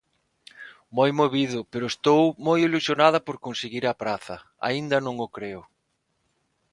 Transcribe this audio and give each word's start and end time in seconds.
Moi 0.97 1.11
movido, 1.19 1.59
pero 1.71 1.85
estou 1.93 2.21
moi 2.45 2.59
ilusionada 2.67 3.19
por 3.27 3.37
conseguir 3.45 3.83
a 3.87 3.97
praza, 4.01 4.37
aínda 4.67 4.97
non 5.05 5.15
o 5.25 5.27
creo! 5.35 5.61